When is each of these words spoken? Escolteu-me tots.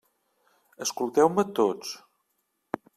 Escolteu-me 0.87 1.47
tots. 1.61 1.95